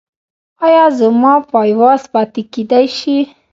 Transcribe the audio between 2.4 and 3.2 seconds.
کیدی شي؟